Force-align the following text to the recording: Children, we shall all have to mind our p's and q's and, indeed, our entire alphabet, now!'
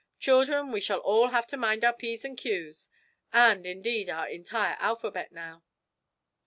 Children, 0.19 0.71
we 0.71 0.81
shall 0.81 0.97
all 0.97 1.27
have 1.27 1.45
to 1.45 1.57
mind 1.57 1.85
our 1.85 1.93
p's 1.93 2.25
and 2.25 2.35
q's 2.35 2.89
and, 3.31 3.67
indeed, 3.67 4.09
our 4.09 4.27
entire 4.27 4.75
alphabet, 4.79 5.31
now!' 5.31 5.61